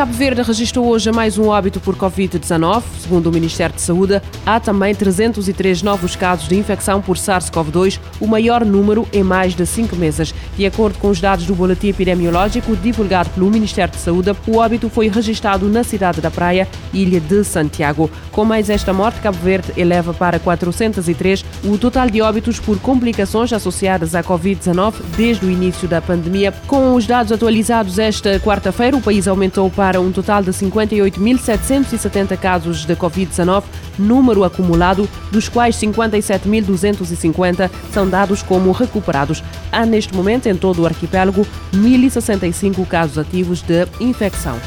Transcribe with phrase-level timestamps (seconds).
[0.00, 2.82] Cabo Verde registrou hoje mais um óbito por Covid-19.
[3.02, 8.26] Segundo o Ministério de Saúde, há também 303 novos casos de infecção por SARS-CoV-2, o
[8.26, 10.34] maior número em mais de cinco meses.
[10.56, 14.88] De acordo com os dados do boletim epidemiológico divulgado pelo Ministério de Saúde, o óbito
[14.88, 18.10] foi registrado na cidade da Praia, ilha de Santiago.
[18.32, 23.52] Com mais esta morte, Cabo Verde eleva para 403 o total de óbitos por complicações
[23.52, 26.54] associadas à Covid-19 desde o início da pandemia.
[26.66, 32.84] Com os dados atualizados esta quarta-feira, o país aumentou para um total de 58.770 casos
[32.84, 33.64] de Covid-19,
[33.98, 39.42] número acumulado, dos quais 57.250 são dados como recuperados.
[39.72, 44.58] Há neste momento em todo o arquipélago 1.065 casos ativos de infecção.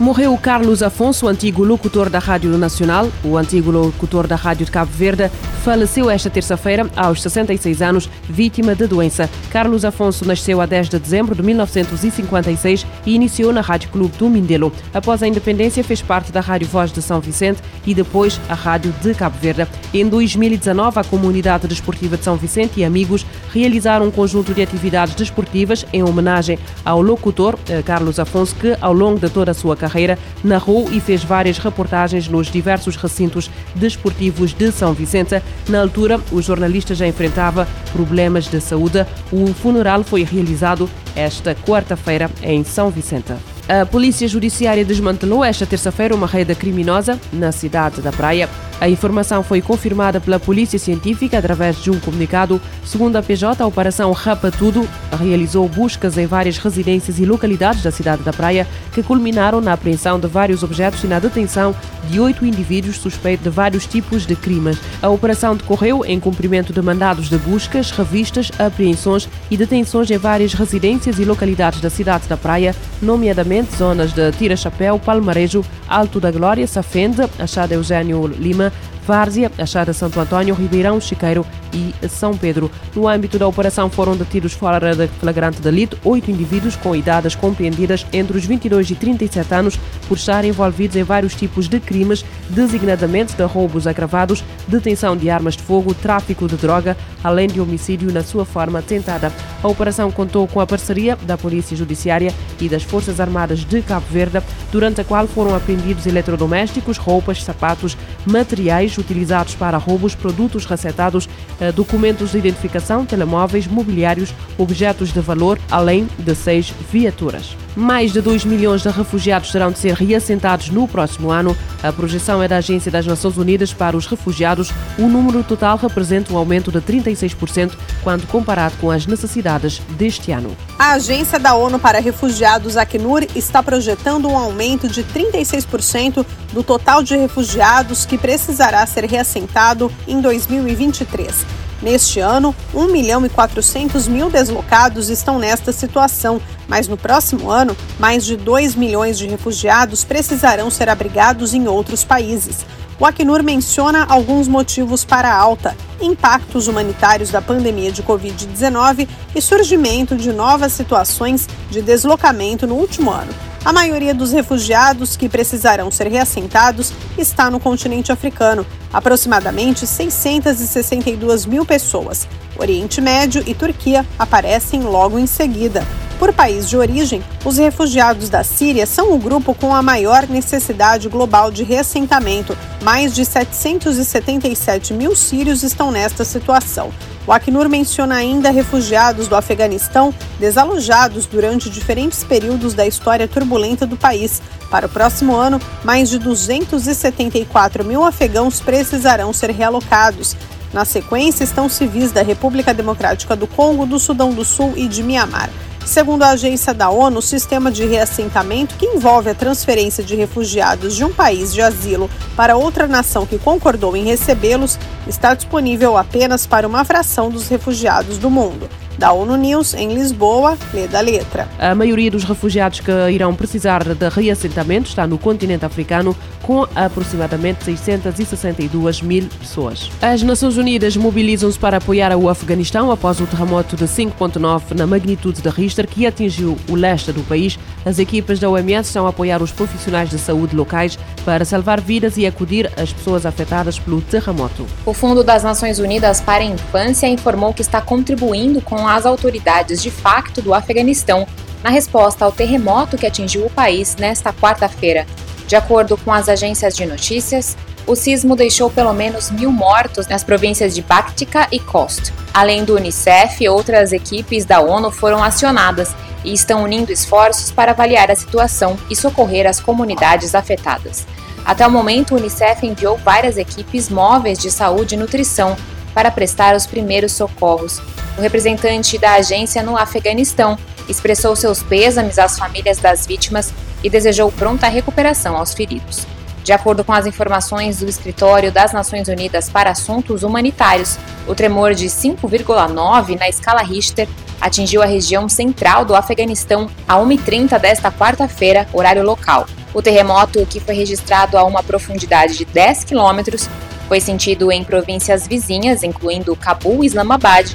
[0.00, 3.10] Morreu Carlos Afonso, antigo locutor da Rádio Nacional.
[3.22, 5.30] O antigo locutor da Rádio de Cabo Verde
[5.62, 9.28] faleceu esta terça-feira, aos 66 anos, vítima de doença.
[9.50, 14.30] Carlos Afonso nasceu a 10 de dezembro de 1956 e iniciou na Rádio Clube do
[14.30, 14.72] Mindelo.
[14.94, 18.94] Após a independência, fez parte da Rádio Voz de São Vicente e depois a Rádio
[19.02, 19.66] de Cabo Verde.
[19.92, 25.14] Em 2019, a Comunidade Desportiva de São Vicente e amigos realizaram um conjunto de atividades
[25.14, 29.76] desportivas em homenagem ao locutor eh, Carlos Afonso, que, ao longo de toda a sua
[29.76, 35.42] carreira, carreira, narrou e fez várias reportagens nos diversos recintos desportivos de São Vicente.
[35.68, 39.04] Na altura, o jornalista já enfrentava problemas de saúde.
[39.32, 43.34] O funeral foi realizado esta quarta-feira em São Vicente.
[43.70, 48.48] A Polícia Judiciária desmantelou esta terça-feira uma rede criminosa na cidade da Praia.
[48.80, 52.60] A informação foi confirmada pela Polícia Científica através de um comunicado.
[52.84, 54.88] Segundo a PJ, a Operação Rapa Tudo
[55.20, 60.18] realizou buscas em várias residências e localidades da cidade da Praia, que culminaram na apreensão
[60.18, 61.76] de vários objetos e na detenção
[62.08, 64.78] de oito indivíduos suspeitos de vários tipos de crimes.
[65.02, 70.54] A operação decorreu em cumprimento de mandados de buscas, revistas, apreensões e detenções em várias
[70.54, 76.66] residências e localidades da cidade da Praia, nomeadamente zonas de Tira-Chapéu, Palmarejo, Alto da Glória,
[76.66, 78.72] Safende, Achada Eugênio Lima,
[79.06, 82.70] Várzea, Achada Santo Antônio, Ribeirão, Chiqueiro e São Pedro.
[82.94, 88.06] No âmbito da operação foram detidos fora de flagrante delito oito indivíduos com idades compreendidas
[88.12, 93.34] entre os 22 e 37 anos por estarem envolvidos em vários tipos de crimes, designadamente
[93.34, 98.22] de roubos agravados, detenção de armas de fogo, tráfico de droga, além de homicídio na
[98.22, 99.32] sua forma tentada.
[99.62, 104.06] A operação contou com a parceria da Polícia Judiciária e das Forças Armadas de Cabo
[104.10, 104.42] Verde,
[104.72, 111.28] durante a qual foram apreendidos eletrodomésticos, roupas, sapatos, materiais utilizados para roubos, produtos recetados,
[111.74, 117.56] documentos de identificação, telemóveis, mobiliários, objetos de valor, além de seis viaturas.
[117.76, 121.56] Mais de 2 milhões de refugiados terão de ser reassentados no próximo ano.
[121.82, 124.72] A projeção é da Agência das Nações Unidas para os Refugiados.
[124.98, 127.72] O número total representa um aumento de 36%
[128.02, 130.56] quando comparado com as necessidades deste ano.
[130.80, 136.24] A Agência da ONU para Refugiados, Acnur, está projetando um aumento de 36%
[136.54, 141.44] do total de refugiados que precisará ser reassentado em 2023.
[141.82, 147.76] Neste ano, 1 milhão e 400 mil deslocados estão nesta situação, mas no próximo ano,
[147.98, 152.64] mais de 2 milhões de refugiados precisarão ser abrigados em outros países.
[153.00, 159.40] O Acnur menciona alguns motivos para a alta: impactos humanitários da pandemia de Covid-19 e
[159.40, 163.32] surgimento de novas situações de deslocamento no último ano.
[163.64, 171.64] A maioria dos refugiados que precisarão ser reassentados está no continente africano, aproximadamente 662 mil
[171.64, 172.28] pessoas.
[172.58, 175.86] Oriente Médio e Turquia aparecem logo em seguida.
[176.20, 181.08] Por país de origem, os refugiados da Síria são o grupo com a maior necessidade
[181.08, 182.54] global de reassentamento.
[182.82, 186.92] Mais de 777 mil sírios estão nesta situação.
[187.26, 193.96] O Acnur menciona ainda refugiados do Afeganistão desalojados durante diferentes períodos da história turbulenta do
[193.96, 194.42] país.
[194.70, 200.36] Para o próximo ano, mais de 274 mil afegãos precisarão ser realocados.
[200.70, 205.02] Na sequência, estão civis da República Democrática do Congo, do Sudão do Sul e de
[205.02, 205.48] Mianmar.
[205.90, 210.94] Segundo a agência da ONU, o sistema de reassentamento, que envolve a transferência de refugiados
[210.94, 214.78] de um país de asilo para outra nação que concordou em recebê-los,
[215.08, 218.70] está disponível apenas para uma fração dos refugiados do mundo.
[218.96, 221.48] Da ONU News, em Lisboa, lê da letra.
[221.58, 226.14] A maioria dos refugiados que irão precisar de reassentamento está no continente africano,
[226.50, 229.88] com aproximadamente 662 mil pessoas.
[230.02, 235.42] As Nações Unidas mobilizam-se para apoiar o Afeganistão após o terremoto de 5.9 na magnitude
[235.42, 237.56] de Richter que atingiu o leste do país.
[237.84, 242.16] As equipas da OMS estão a apoiar os profissionais de saúde locais para salvar vidas
[242.16, 244.66] e acudir as pessoas afetadas pelo terremoto.
[244.84, 249.80] O Fundo das Nações Unidas para a Infância informou que está contribuindo com as autoridades
[249.80, 251.28] de facto do Afeganistão
[251.62, 255.06] na resposta ao terremoto que atingiu o país nesta quarta-feira.
[255.50, 260.22] De acordo com as agências de notícias, o sismo deixou pelo menos mil mortos nas
[260.22, 262.12] províncias de Paktika e Khost.
[262.32, 265.92] Além do Unicef, outras equipes da ONU foram acionadas
[266.24, 271.04] e estão unindo esforços para avaliar a situação e socorrer as comunidades afetadas.
[271.44, 275.56] Até o momento, o Unicef enviou várias equipes móveis de saúde e nutrição
[275.92, 277.82] para prestar os primeiros socorros.
[278.16, 280.56] O representante da agência no Afeganistão
[280.88, 286.06] expressou seus pêsames às famílias das vítimas e desejou pronta recuperação aos feridos.
[286.42, 290.98] De acordo com as informações do Escritório das Nações Unidas para Assuntos Humanitários,
[291.28, 294.08] o tremor de 5,9 na escala Richter
[294.40, 299.46] atingiu a região central do Afeganistão a 1h30 desta quarta-feira, horário local.
[299.74, 303.48] O terremoto, que foi registrado a uma profundidade de 10 quilômetros,
[303.86, 307.54] foi sentido em províncias vizinhas, incluindo Cabul e Islamabad,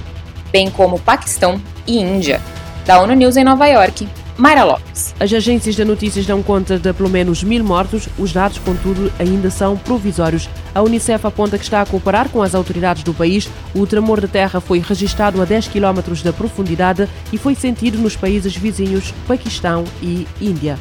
[0.51, 2.39] bem como Paquistão e Índia.
[2.85, 5.15] Da ONU News em Nova York, Mayra Lopes.
[5.17, 8.09] As agências de notícias dão conta de pelo menos mil mortos.
[8.17, 10.49] Os dados, contudo, ainda são provisórios.
[10.73, 13.49] A Unicef aponta que está a cooperar com as autoridades do país.
[13.73, 18.17] O tremor de terra foi registrado a 10 km da profundidade e foi sentido nos
[18.17, 20.77] países vizinhos Paquistão e Índia.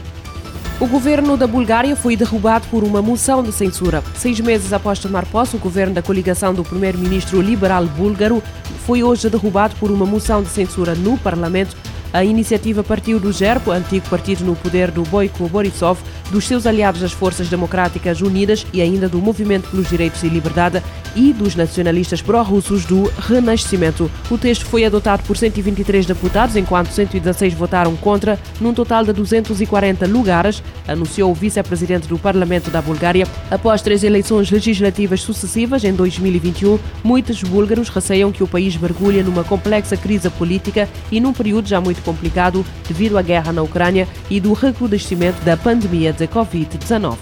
[0.81, 4.03] O governo da Bulgária foi derrubado por uma moção de censura.
[4.17, 8.43] Seis meses após tomar posse, o governo da coligação do primeiro-ministro liberal búlgaro
[8.85, 11.77] foi hoje derrubado por uma moção de censura no Parlamento
[12.15, 15.99] a iniciativa partiu do GERP, antigo partido no poder do Boiko Borisov,
[16.31, 20.83] dos seus aliados das Forças Democráticas Unidas e ainda do Movimento pelos Direitos e Liberdade
[21.17, 24.11] e dos nacionalistas pró-russos do Renascimento.
[24.31, 30.07] O texto foi adotado por 123 deputados, enquanto 116 votaram contra, num total de 240
[30.07, 33.27] lugares, anunciou o vice-presidente do Parlamento da Bulgária.
[33.51, 39.45] Após três eleições legislativas sucessivas em 2021, muitos búlgaros receiam que o país mergulha numa
[39.45, 44.41] complexa crise política e num período já muito complicado devido à guerra na Ucrânia e
[44.41, 47.17] do recrudescimento da pandemia de Covid-19.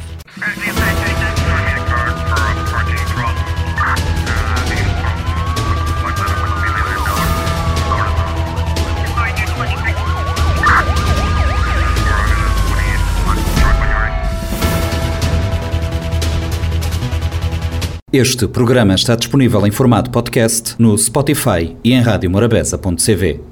[18.12, 23.51] Este programa está disponível em formato podcast no Spotify e em radiomorabeza.cv.